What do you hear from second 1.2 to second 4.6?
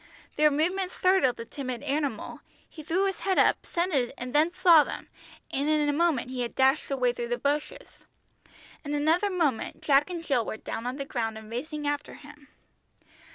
the timid animal, he threw his head up, scented and then